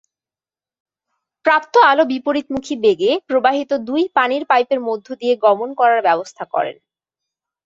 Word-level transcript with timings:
প্রাপ্ত 1.45 1.73
আলো 1.91 2.03
বিপরীতমুখী 2.11 2.75
বেগে 2.83 3.11
প্রবাহিত 3.27 3.71
দুটি 3.87 4.05
পানির 4.15 4.43
পাইপের 4.51 4.79
মধ্য 4.87 5.07
দিয়ে 5.21 5.33
গমন 5.45 5.69
করার 5.79 6.01
ব্যবস্থা 6.07 6.43
করেন। 6.53 6.75